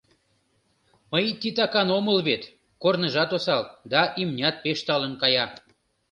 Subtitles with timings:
[1.11, 2.43] Мый титакан омыл вет,
[2.81, 5.45] корныжат осал, да имнят пеш талын кая...